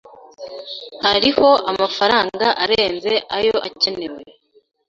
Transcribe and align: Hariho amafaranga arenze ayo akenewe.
Hariho 1.05 1.49
amafaranga 1.71 2.47
arenze 2.63 3.13
ayo 3.37 3.55
akenewe. 3.67 4.21